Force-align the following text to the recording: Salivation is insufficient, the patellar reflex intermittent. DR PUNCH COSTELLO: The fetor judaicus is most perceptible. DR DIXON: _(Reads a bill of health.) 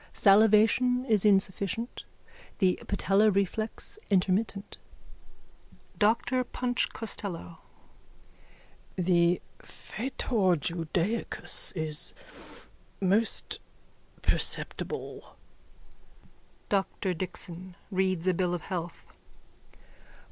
Salivation 0.15 1.05
is 1.05 1.25
insufficient, 1.25 2.05
the 2.57 2.79
patellar 2.87 3.29
reflex 3.29 3.99
intermittent. 4.09 4.79
DR 5.99 6.43
PUNCH 6.51 6.89
COSTELLO: 6.89 7.59
The 8.95 9.39
fetor 9.59 10.55
judaicus 10.57 11.71
is 11.75 12.13
most 12.99 13.59
perceptible. 14.23 15.35
DR 16.71 17.13
DIXON: 17.13 17.75
_(Reads 17.93 18.25
a 18.25 18.33
bill 18.33 18.55
of 18.55 18.63
health.) 18.63 19.05